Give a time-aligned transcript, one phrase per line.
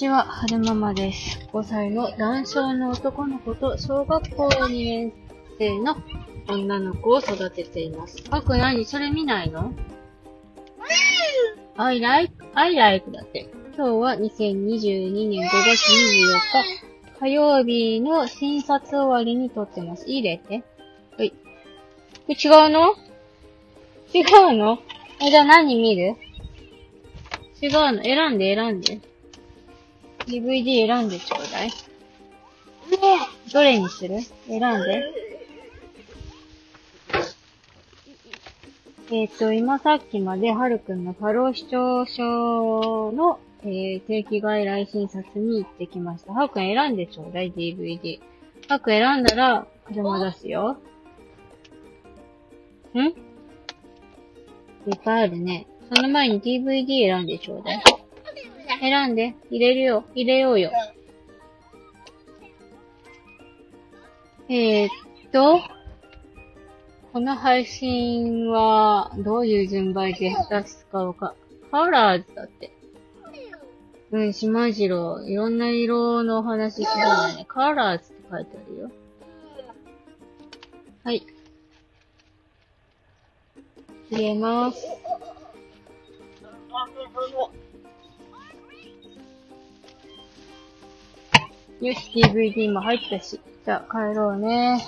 [0.00, 1.46] ちは、はるままです。
[1.52, 5.12] 5歳の男性の男の子と小学校2年
[5.58, 5.94] 生の
[6.48, 8.16] 女の子を育てています。
[8.30, 8.86] あく何？
[8.86, 9.74] それ見ないの
[11.76, 13.50] ?I like, I like だって。
[13.76, 20.08] 今日は2022年5月24日、火曜日の診察終わりに撮ってます。
[20.08, 20.64] 入れて。
[21.18, 21.30] はい。
[21.30, 21.36] こ
[22.26, 22.94] れ違うの？
[24.14, 24.22] 違
[24.54, 24.78] うの？
[25.20, 26.16] あ、じゃあ何見る？
[27.60, 29.09] 違うの選んで選んで。
[30.30, 31.70] DVD 選んでちょうだい。
[33.52, 34.20] どれにする？
[34.46, 35.04] 選んで。
[39.12, 46.32] えっ、と、今さっきまで、はるくんの過労死症症の、えー定期外来診察に行ってきました。
[46.32, 48.20] はるくん選んでちょうだい、DVD。
[48.68, 50.78] はるくん選んだら、車出すよ。
[52.94, 52.98] ん？
[53.00, 53.10] い
[54.94, 55.66] っぱいあるね。
[55.92, 57.82] その前に DVD 選んでちょうだい。
[58.80, 59.34] 選んで。
[59.50, 60.04] 入れるよ。
[60.14, 60.72] 入れようよ。
[64.48, 64.90] えー、っ
[65.30, 65.60] と、
[67.12, 71.34] この配信は、どういう順番で出すかわか、
[71.70, 72.72] カラーズだって。
[74.12, 75.30] うん、しまじろう。
[75.30, 77.44] いろんな色のお話するんだね。
[77.46, 78.90] カラーズって書いてあるよ。
[81.04, 81.26] はい。
[84.10, 84.84] 入れます。
[91.80, 93.40] よし、DVD も入ったし。
[93.64, 94.86] じゃあ、帰ろうね。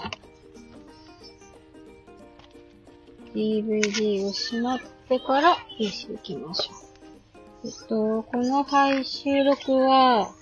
[3.34, 7.40] DVD をしまってから、PC 行きましょう。
[7.64, 10.34] えっと、この配収録は、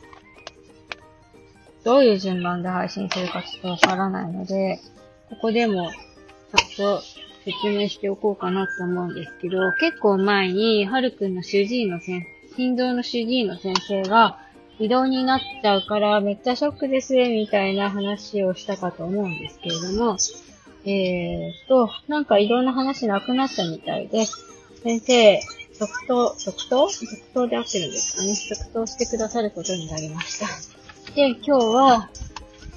[1.84, 4.80] どういう順番で配信するかちょっとわからないので、
[5.28, 5.90] ここでも、
[6.74, 7.02] ちょっと
[7.44, 14.38] 説明しておこうかなと思うんですけど、結構前に、はるくんの主治医の先生心臓の主治医の先生が、
[14.80, 20.16] 移動になっちゃうからめっちゃショックです、みたいな話をしたかと思うんですけれども、
[20.86, 24.24] えーと、なんか移動の話なくなったみたいで、
[24.82, 25.40] 先生、
[25.74, 28.34] 続投、続投続投で合ってるんですかね。
[28.34, 30.46] 続投してくださることになりました。
[31.14, 32.10] で、今日は、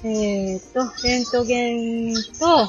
[0.04, 2.68] えーと、レントゲンと、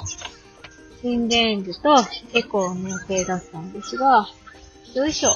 [1.02, 1.94] 心電図と
[2.34, 4.30] エコーの予定だったんですが、
[4.94, 5.36] よいしょ。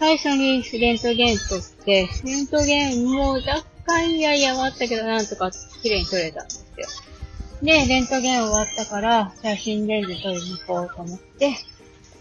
[0.00, 5.50] 最初にレントゲン撮って、レントゲンも若干いやいやはあったけど、なんとか
[5.82, 6.86] 綺麗に撮れたんですよ。
[7.62, 11.54] で、レントゲン終わったから、じゃあ心電図取りに行こうと思って、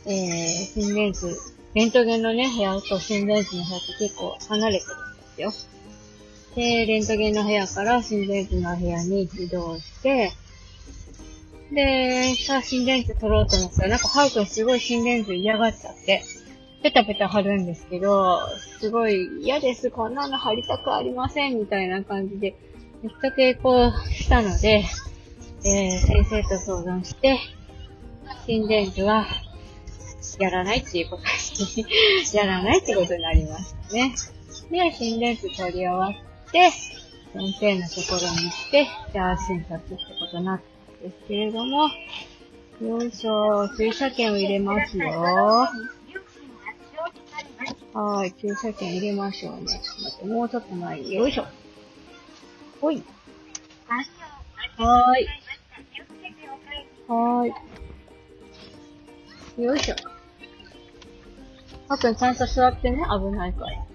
[0.05, 1.37] えー、心電図、
[1.73, 5.53] レントゲンのね、部屋と心電図の部屋って結構離れてるんですよ。
[6.57, 10.33] で、レントゲンの部屋から心電図の部屋に移動して、
[11.71, 16.25] で、さあ心電図取ろうと思ったら、なんかハウ君すごい心電図嫌がっちゃって、
[16.81, 18.39] ペタペタ貼るんですけど、
[18.79, 22.55] すごい嫌です、こんなの貼りたくありません、みたいな感じで、
[23.03, 24.85] めっちゃ抵抗したので、
[25.65, 27.37] えー、先生と相談して、
[28.45, 29.25] 心電図は、
[30.39, 31.23] やらないっていうこと
[31.81, 31.85] に、
[32.33, 34.15] やらないってことになりましたね。
[34.71, 36.71] で、心電図取り終わって、
[37.33, 41.89] 先生のところに行って、じゃあ診察ってことになったんですけれども、
[42.81, 45.67] よいしょ、注射券を入れますよ。
[48.01, 49.65] はい、注射券入れましょうね。
[49.67, 51.45] ちょっと待って、もうちょっと前に、よいしょ。
[52.79, 53.03] ほい。
[54.77, 55.27] はーい。
[57.09, 57.49] はー
[59.59, 59.63] い。
[59.63, 59.95] よいしょ。
[61.89, 63.85] あくん、ちゃんと座ってね、危ないから。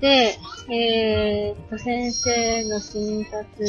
[0.00, 0.36] で、
[0.68, 3.64] えーと、先生の診察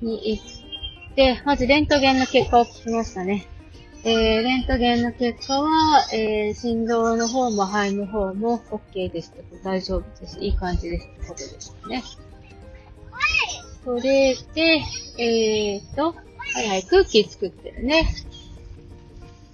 [0.00, 3.48] に行って、まずレントゲンの結果を聞きましたね。
[4.02, 10.38] えー、レントゲンの結果は、えー、心臓の方も肺の方も OK です、大丈夫です。
[10.40, 12.02] いい感じですってことですね。
[13.84, 14.82] それで、
[15.18, 16.14] えーと、
[16.54, 18.08] はいはい、クッキー作ってるね。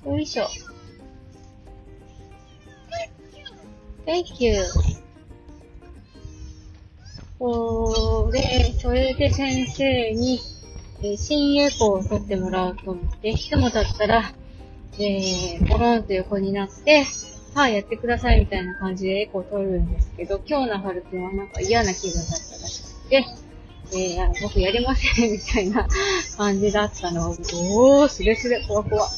[0.04, 0.46] よいしょ。
[4.06, 4.62] Thank you.
[7.38, 10.40] これ、それで先生に、
[11.00, 14.32] えー、新エコーを取ってもらおうと思って、いつもだったら、
[14.98, 17.04] えー、ポロンと横になって、
[17.54, 23.24] はい、やってくださいみたいな感じでエコー取るんですけど、今日の春くんはなんか嫌な気分だったらしくて、
[23.92, 25.86] えー、僕やりませんみたいな
[26.36, 29.00] 感じだったのを、おー、すれすれ、怖怖。
[29.00, 29.08] ど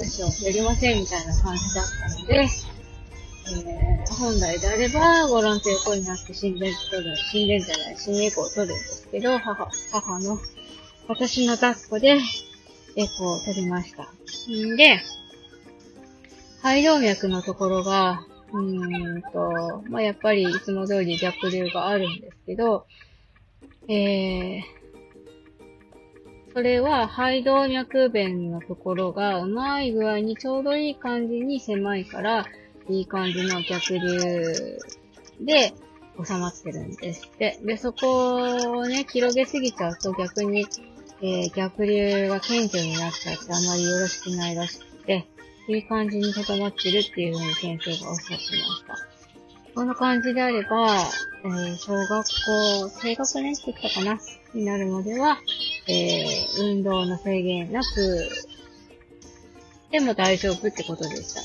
[0.00, 1.84] うしよう、やりませんみたいな感じだっ
[2.16, 10.38] たので、えー、本来であれば、ボランティア横になって心電図取る、心電図じゃない、心エコーを取るんですけど、母、母の、
[11.08, 12.18] 私の抱っこで、
[12.96, 14.04] エコーを取りました。
[14.50, 15.00] んで、
[16.62, 22.86] 肺動脈のところが、うーんと、まあ、やっぱりいつも通り逆流があるんですけど、
[23.88, 24.62] えー、
[26.52, 32.46] それは肺動脈弁のところがうまい具合にちょうどいい感じに狭いから、
[32.88, 34.78] いい感じの逆流
[35.40, 35.72] で
[36.24, 37.58] 収まってるんですって。
[37.64, 38.42] で、そこ
[38.78, 40.66] をね、広げすぎちゃうと逆に、
[41.22, 45.26] えー、逆流が顕著になっちゃってあまりよろしくないらしくて、
[45.68, 48.48] いい感じに固まってるっていうふうに先生がおっしゃってまし
[48.86, 49.12] た。
[49.74, 50.92] こんな感じであれば、
[51.44, 54.20] えー、小学校、低学年って言ったかな
[54.52, 55.38] になるまでは、
[55.88, 58.28] えー、運動の制限なく、
[59.92, 61.40] でも大丈夫ってことでした。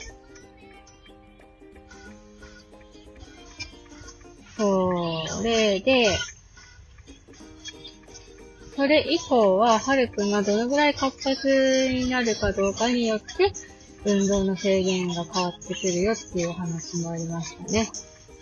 [4.57, 6.09] それで、
[8.77, 13.51] それ以降は、はるくんがどのぐらい活発になるかどうかによって、
[14.05, 17.89] 運動の制限が変わってくるよっていうお話もありましたね。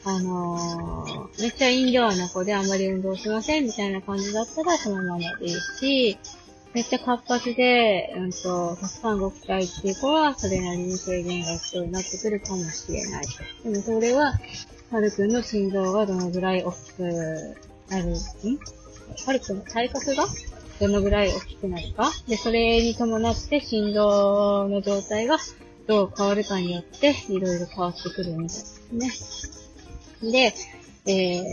[0.04, 6.18] あのー、めっちゃインドアな子であんまり運動しませんみたいな感じだったらそのままでいいし、
[6.74, 13.26] めっちゃ活発で、うんと、たくさん動きたいっていう子は、それなりに制限が必要になってくるかもしれない。
[13.64, 14.34] でもそれは、
[14.92, 17.04] はるくんの心臓がどのぐらい大きく
[17.90, 18.16] なる、ん？
[19.26, 20.26] はるくんの体格が
[20.80, 22.12] どのぐらい大きくなるか。
[22.28, 25.38] で、それに伴って心臓の状態が
[25.88, 29.12] どう変わるかによって、いろいろ変わってくるみたいですね。
[30.32, 30.54] で、
[31.06, 31.46] えー、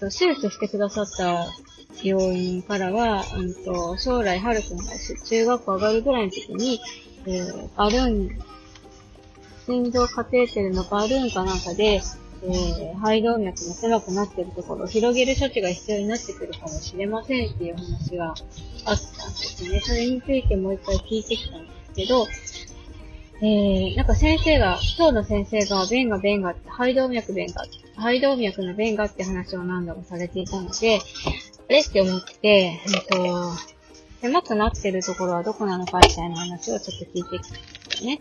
[0.00, 1.46] と、手術してくださった
[2.02, 4.84] 病院からは、うんと、将来、はるくんが
[5.24, 6.80] 中学校上がるぐらいの時に、
[7.26, 8.38] えー、バルーン、
[9.66, 12.00] 心臓カテーテルのバルーンかなんかで、
[12.48, 19.80] えー、肺動脈が狭くなってるところを広げる処置が必要になってくるかもしれませんっていう話があったんですね。
[19.80, 22.26] それについてもう一回聞いてきたんですけど、
[23.42, 27.64] えー、なんか先生が、今日の先生が、弁が弁が、肺動脈弁が、
[27.96, 31.00] 肺動脈の弁がって話を何度もされていたので、
[31.68, 33.52] あれって思って、えっ、と、
[34.22, 38.20] 狭くなってるところはどこなのかみたいな話をちょっと聞いてきたんですよね。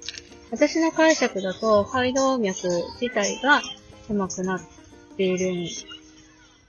[0.52, 2.68] 私の解釈だと、肺動脈
[3.00, 3.62] 自体が
[4.08, 4.62] 狭くなっ
[5.18, 5.68] ている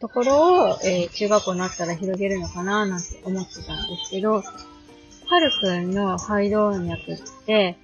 [0.00, 4.42] ところを、えー、中学校になったら広げるのかななんて思ってたんですけど、
[5.28, 7.78] はるくんの肺動脈って、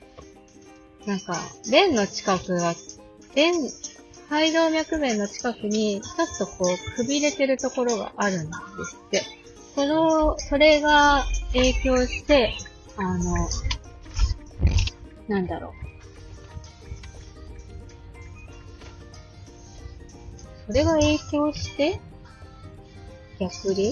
[1.07, 1.37] なんか、
[1.71, 2.75] 弁の近くが、
[3.35, 3.55] 弁、
[4.29, 8.53] 肺動脈弁の近くに、ちょっとこう、くびれてるところがあるんで
[8.85, 9.23] すって。
[9.75, 12.55] その、それが影響して、
[12.97, 13.49] あの、
[15.27, 15.82] なんだろう。
[20.73, 22.01] それが影響して
[23.39, 23.91] 逆流？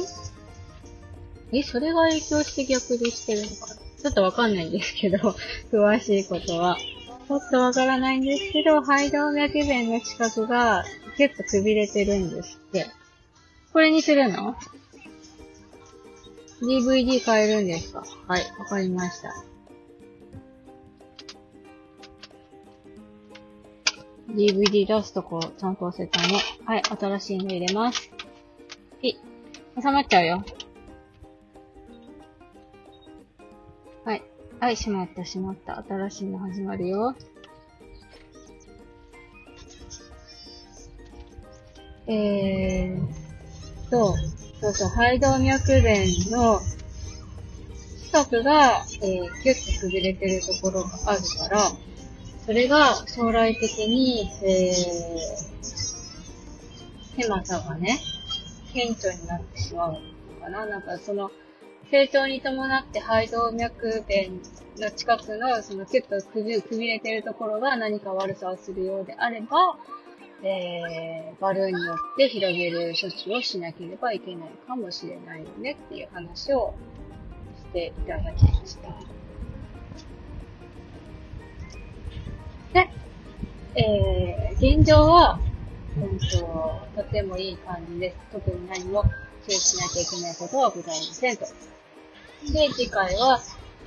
[1.52, 3.80] え、それが影響して逆流してるのかな？
[4.02, 5.18] ちょっとわかんないんですけど、
[5.70, 6.78] 詳しいことは。
[6.78, 10.82] ちょっとわからないんですけど、肺動脈弁の近くが
[11.18, 12.86] 結構くびれてるんですって。
[13.74, 14.56] これにするの
[16.62, 18.02] ?DVD 変えるんですか？
[18.26, 19.34] はい、わかりました。
[24.34, 26.38] DVD 出すとこちゃんと忘れたね。
[26.64, 28.10] はい、新しいの入れます。
[29.02, 29.14] い、
[29.80, 30.44] 収まっちゃうよ。
[34.04, 34.22] はい、
[34.60, 35.82] はいしまった、しまった。
[35.88, 37.14] 新しいの始まるよ。
[42.06, 44.16] えーと、
[44.60, 46.60] そうそう、肺動脈弁の
[48.06, 51.72] 近くが、えー、キュッとくびれてるところがあるから、
[52.50, 54.74] それが将来的に、えー、
[57.22, 57.96] 狭さがね、
[58.74, 60.00] 顕著になってしまうの
[60.40, 60.66] かな。
[60.66, 61.30] なんかその、
[61.92, 64.40] 成長に伴って肺動脈弁
[64.78, 69.78] の近くの、そのキュッとくびくびれてるところが何か悪さをするようであれば、
[70.42, 76.74] えー、バルーンによって広げる処置をしなければいけないかもしれないよねっていう話を
[77.60, 79.29] していただきました。
[82.72, 82.88] で、
[83.74, 85.40] えー、現状は、
[85.96, 88.16] うんと、とてもいい感じです。
[88.32, 89.04] 特に何も
[89.46, 91.44] 注意しなきゃいけないことはございませんと。
[92.52, 93.40] で、次回は、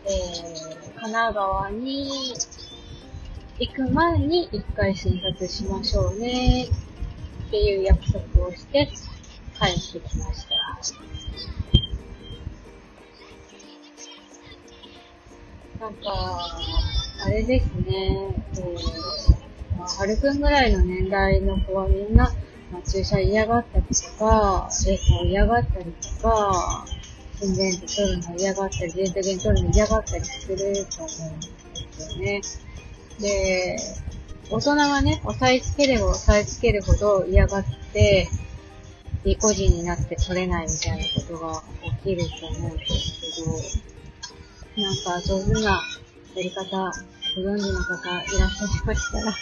[0.06, 2.34] えー、神奈川に
[3.60, 6.66] 行く前に一回診察しましょうね
[7.48, 8.90] っていう約束をして
[9.60, 10.54] 帰ってきました。
[15.80, 16.93] なんか、
[17.26, 22.26] あれですね、えー、まあ、はるくんぐらいの年代の子はみんな、
[22.70, 25.86] まあ、注射嫌がったりとか、レーを嫌がったり
[26.22, 26.86] とか、
[27.40, 32.42] 心電図取るの嫌がったり、レントゲン取るの嫌がったりすると思うんですよね。
[33.22, 33.78] で、
[34.50, 38.28] 大人がね、押さえつければ押さえつけるほど嫌がって、
[39.24, 41.64] 意固人になって取れないみたいなことが
[42.04, 43.22] 起きると思うんです
[44.76, 45.82] けど、なんか上手な
[46.36, 46.92] やり方、
[47.36, 49.38] ご存知の方いらっしゃいましたら、教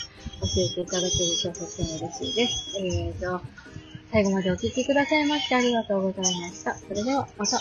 [0.57, 2.77] えていただけるととっても嬉しいです。
[2.79, 3.41] えーと、
[4.11, 6.73] 最後までお聴きくださいましてありがとうございました。
[6.75, 7.59] それではまた。